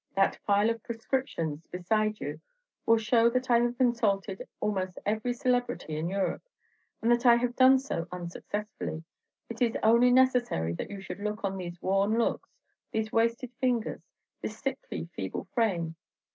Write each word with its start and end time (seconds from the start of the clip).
That 0.15 0.37
file 0.47 0.71
of 0.71 0.81
prescriptions 0.81 1.67
beside 1.67 2.19
you 2.19 2.41
will 2.87 2.97
show 2.97 3.29
that 3.29 3.51
I 3.51 3.59
have 3.59 3.77
consulted 3.77 4.41
almost 4.59 4.97
every 5.05 5.31
celebrity 5.31 5.95
in 5.95 6.09
Europe; 6.09 6.41
and 7.03 7.11
that 7.11 7.23
I 7.23 7.35
have 7.35 7.55
done 7.55 7.77
so 7.77 8.07
unsuccessfully, 8.11 9.03
it 9.47 9.61
is 9.61 9.77
only 9.83 10.09
necessary 10.09 10.73
that 10.73 10.89
you 10.89 11.01
should 11.01 11.19
look 11.19 11.43
on 11.43 11.55
these 11.55 11.79
worn 11.83 12.17
looks 12.17 12.49
these 12.91 13.11
wasted 13.11 13.51
fingers 13.59 14.01
this 14.41 14.57
sickly, 14.57 15.07
feeble 15.15 15.43
frame. 15.53 15.95